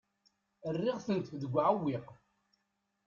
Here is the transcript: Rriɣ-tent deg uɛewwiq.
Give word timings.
Rriɣ-tent 0.75 1.31
deg 1.41 1.53
uɛewwiq. 1.55 2.07